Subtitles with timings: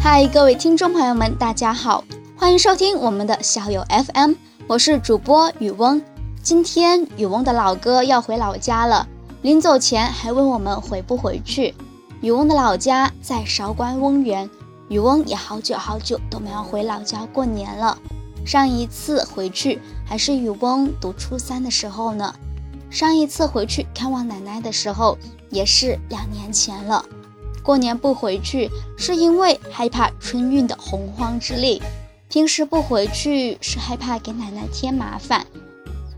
[0.00, 2.02] 嗨，各位听众朋友们，大家好，
[2.36, 4.32] 欢迎收听我们的校友 FM，
[4.66, 6.02] 我是主播雨翁。
[6.42, 9.06] 今天雨翁的老哥要回老家了，
[9.42, 11.74] 临走前还问我们回不回去。
[12.20, 14.50] 雨翁的老家在韶关翁源，
[14.88, 17.98] 雨翁也好久好久都没有回老家过年了。
[18.44, 22.34] 上一次回去还是雨翁读初三的时候呢。
[22.90, 25.18] 上一次回去看望奶奶的时候
[25.50, 27.04] 也是两年前了。
[27.62, 31.82] 过年不回去，是因为害怕春运的洪荒之力；
[32.30, 35.46] 平时不回去，是害怕给奶奶添麻烦。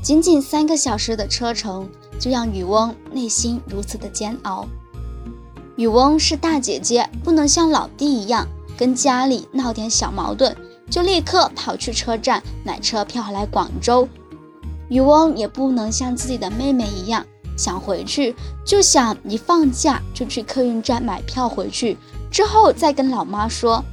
[0.00, 1.86] 仅仅三个小时的车程，
[2.18, 4.66] 就让雨翁内心如此的煎熬。
[5.76, 10.56] 雨翁是大姐姐，不能像老弟一样，跟家里闹点小矛盾
[10.90, 14.08] 就立刻跑去车站买车票来广州。
[14.88, 17.24] 渔翁也不能像自己的妹妹一样。
[17.56, 18.34] 想回去，
[18.66, 21.96] 就想一放假就去客运站买票回去，
[22.28, 23.84] 之后再跟老妈说。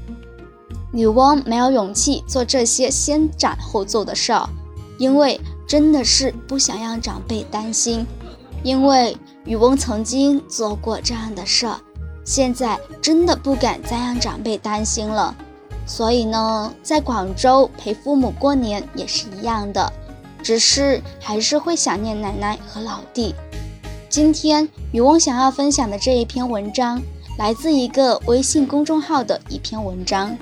[0.91, 4.49] 女翁没有勇气做这些先斩后奏的事儿，
[4.97, 8.05] 因为真的是不想让长辈担心。
[8.63, 11.79] 因为女翁曾经做过这样的事儿，
[12.23, 15.35] 现在真的不敢再让长辈担心了。
[15.85, 19.91] 所以呢，在广州陪父母过年也是一样的，
[20.41, 23.35] 只是还是会想念奶奶和老弟。
[24.07, 27.01] 今天渔翁想要分享的这一篇文章，
[27.37, 30.37] 来自一个微信公众号的一篇文章。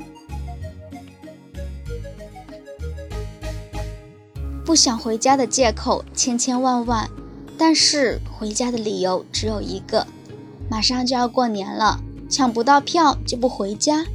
[4.65, 7.09] 不想回家的借口千千万万，
[7.57, 10.05] 但是回家的理由只有一个：
[10.69, 14.05] 马上就要过年了，抢不到票就不回家。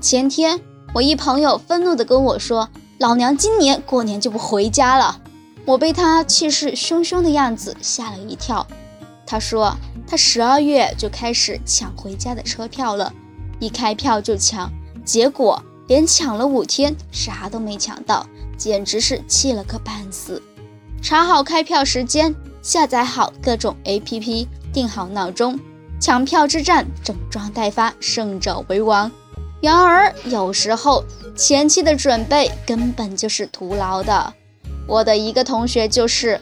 [0.00, 0.60] 前天
[0.94, 5.20] 我一朋友愤怒地跟我说：“老娘今年过年就不回家了。”
[5.64, 8.64] 我被他气势汹汹的样子吓了一跳。
[9.26, 9.74] 他说，
[10.06, 13.12] 他十二月就开始抢回家的车票了，
[13.58, 14.70] 一开票就抢，
[15.04, 18.24] 结果连抢了五天，啥都没抢到，
[18.56, 20.40] 简直是气了个半死。
[21.02, 25.58] 查好开票时间，下载好各种 APP，定好闹钟，
[26.00, 29.10] 抢票之战，整装待发，胜者为王。
[29.60, 34.32] 然而，有时候前期的准备根本就是徒劳的。
[34.86, 36.40] 我的一个同学就是，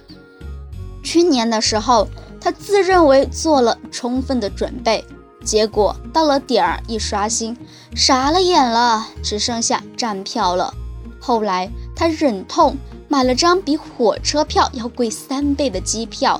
[1.02, 2.08] 去年的时候。
[2.40, 5.02] 他自认为做了充分的准备，
[5.42, 7.56] 结果到了点儿一刷新，
[7.96, 10.74] 傻了眼了，只剩下站票了。
[11.18, 12.76] 后来他忍痛
[13.08, 16.38] 买了张比火车票要贵三倍的机票，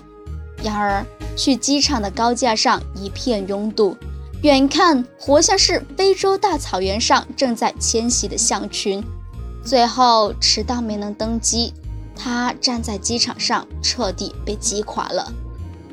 [0.64, 1.04] 然而
[1.36, 3.94] 去机场的高架上一片拥堵，
[4.40, 9.04] 远看活像是非洲大草原上正在迁徙的象群。
[9.62, 11.74] 最后迟到没能登机，
[12.16, 15.30] 他站在机场上彻底被击垮了。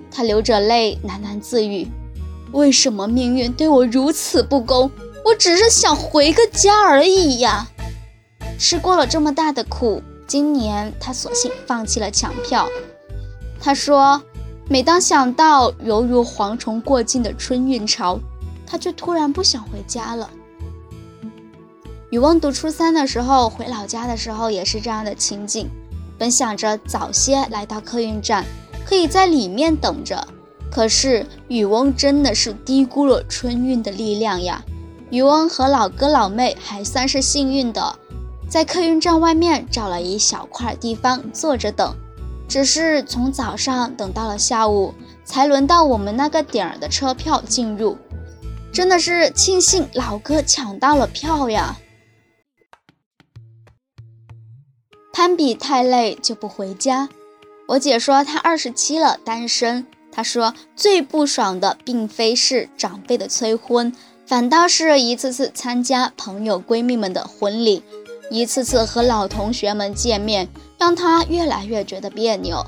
[0.10, 1.88] 他流着泪喃喃自语
[2.54, 4.90] ：“为什么命运对我如此不公？
[5.26, 7.68] 我只是想回个家而已呀！”
[8.58, 12.68] 吃过了这么大的苦，今年他索性放弃了抢票。
[13.60, 14.22] 他说
[14.68, 18.20] ：“每当想到犹如蝗虫过境的春运潮，
[18.66, 20.30] 他就突然不想回家了。”
[22.10, 25.70] 雨翁读初三的时候回老家的时候也是这样的情景，
[26.18, 28.46] 本想着早些来到客运站。
[28.84, 30.28] 可以在里面等着，
[30.70, 34.62] 可是渔翁真的是低估了春运的力量呀。
[35.12, 37.96] 渔翁和老哥老妹还算是幸运的，
[38.50, 41.96] 在客运站外面找了一小块地方坐着等。
[42.52, 47.98] 只是从早上等到了下午，才轮到我们那个点儿的车票进入。
[48.74, 51.78] 真的是庆幸老哥抢到了票呀。
[55.14, 57.08] 攀比太累就不回家。
[57.70, 59.88] 我姐说她二十七了，单身。
[60.12, 63.96] 她说最不爽的并非是长辈的催婚，
[64.26, 67.82] 反倒是一次次参加朋友闺蜜们的婚礼，
[68.32, 70.48] 一次次和老同学们见面，
[70.80, 72.66] 让他越来越觉得别扭。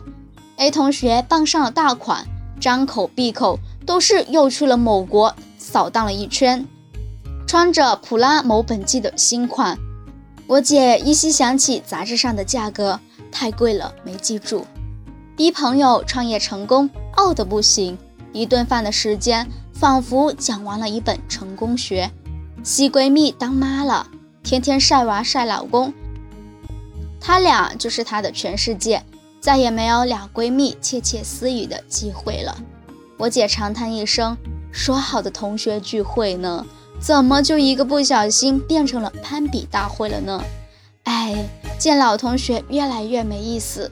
[0.58, 2.28] A 同学傍上了大款，
[2.60, 6.68] 张口闭口都是又去了某国扫荡了一圈，
[7.48, 9.80] 穿着普拉某本季的新款。
[10.48, 13.00] 我姐依稀想起杂志上的价格
[13.32, 14.68] 太贵了，没记住。
[15.38, 17.98] 逼朋友创业成功，傲得不行。
[18.34, 22.12] 一顿饭的时间，仿佛讲完了一本成功学。
[22.64, 24.08] 西闺蜜当妈了，
[24.44, 25.94] 天天晒娃晒老公，
[27.20, 29.02] 她俩就是她的全世界，
[29.40, 32.56] 再也没有俩闺蜜窃窃私语的机会了。
[33.18, 34.36] 我姐长叹一声，
[34.72, 36.66] 说好的同学聚会呢？
[37.00, 40.44] 怎么就一个不小心变成了攀比大会了呢？
[41.04, 41.50] 哎，
[41.80, 43.92] 见老同学越来越没意思，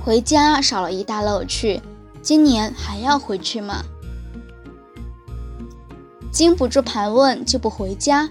[0.00, 1.80] 回家少了一大乐趣。
[2.20, 3.84] 今年还要回去吗？
[6.32, 8.28] 经不住盘问就不回家。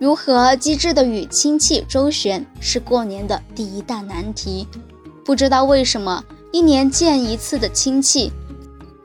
[0.00, 4.66] 如何机智的与亲戚周旋，是过年的第一大难题。
[5.24, 8.32] 不知道为什么，一年见一次的亲戚，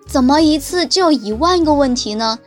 [0.08, 2.40] 怎么一次就一万个问题呢？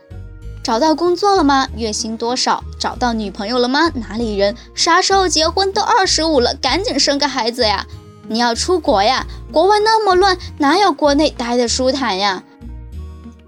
[0.61, 1.67] 找到工作了吗？
[1.75, 2.63] 月薪多少？
[2.77, 3.89] 找到女朋友了吗？
[3.95, 4.55] 哪里人？
[4.75, 5.71] 啥时候结婚？
[5.71, 7.87] 都二十五了，赶紧生个孩子呀！
[8.27, 9.25] 你要出国呀？
[9.51, 12.43] 国外那么乱，哪有国内待的舒坦呀？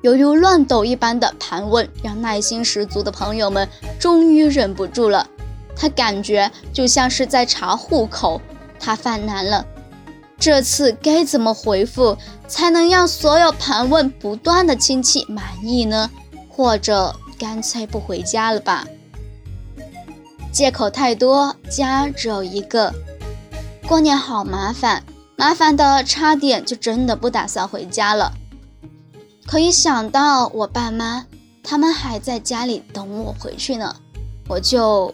[0.05, 3.67] 犹如乱斗一般的盘问，让耐心十足的朋友们
[3.97, 5.27] 终于忍不住了。
[5.75, 8.39] 他感觉就像是在查户口，
[8.79, 9.65] 他犯难了。
[10.37, 12.15] 这次该怎么回复，
[12.47, 16.11] 才能让所有盘问不断的亲戚满意呢？
[16.47, 18.85] 或者干脆不回家了吧？
[20.51, 22.93] 借口太多，家只有一个。
[23.87, 25.03] 过年好麻烦，
[25.35, 28.31] 麻烦的差点就真的不打算回家了。
[29.47, 31.25] 可一想到我爸妈，
[31.63, 33.95] 他们还在家里等我回去呢，
[34.47, 35.13] 我就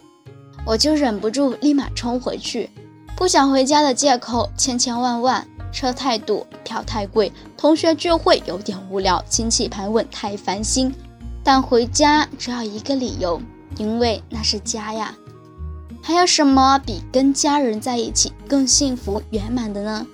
[0.64, 2.70] 我就忍不住立马冲回去。
[3.14, 10.92] 不想回家的借口千千万万，车太堵，票太贵，同学聚会有点无聊，亲戚盘问太烦心。
[11.44, 13.40] 但回家只要一个理由，
[13.76, 15.14] 因为那是家呀。
[16.02, 20.06] 还有什么比跟家人在一起更幸福圆满的呢？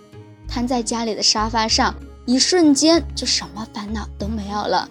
[0.48, 1.94] 瘫在家里的沙发上，
[2.28, 4.86] 一瞬间就什么烦恼都没有了。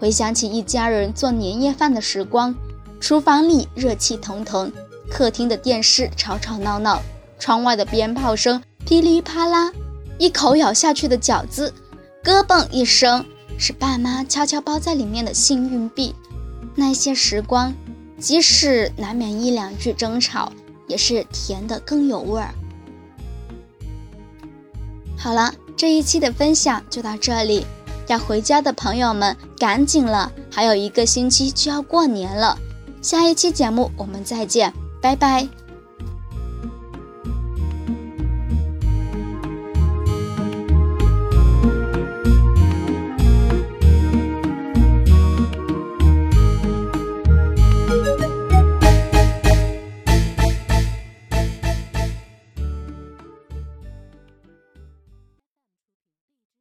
[0.00, 2.54] 回想起一家人做年夜饭的时光，
[2.98, 4.72] 厨房里热气腾腾，
[5.10, 7.02] 客厅的电视吵吵闹闹，
[7.38, 9.70] 窗外的鞭炮声噼里啪啦，
[10.16, 11.74] 一口咬下去的饺子，
[12.24, 13.22] 咯嘣一声。
[13.58, 16.14] 是爸妈悄悄包在里面的幸运币，
[16.74, 17.74] 那些时光，
[18.18, 20.50] 即使难免一两句争吵，
[20.86, 22.54] 也是甜的更有味儿。
[25.18, 27.64] 好了，这一期的分享就到这里，
[28.08, 32.58] 要回家的朋友们赶紧了，还有一个星期就要过年了。
[33.00, 35.48] 下一期节目我们再见，拜拜。